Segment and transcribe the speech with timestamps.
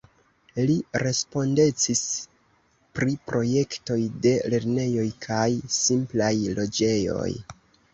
[0.69, 2.01] Li respondecis
[3.01, 5.49] pri projektoj de lernejoj kaj
[5.81, 7.35] simplaj loĝejoj.